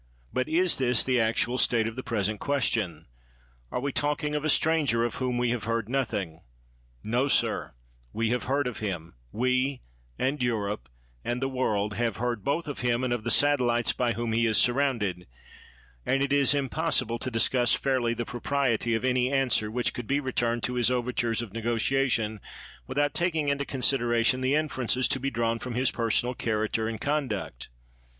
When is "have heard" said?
5.51-5.87, 8.29-8.65, 11.93-12.43